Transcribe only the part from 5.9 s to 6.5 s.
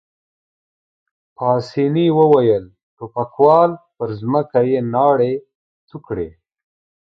کړې.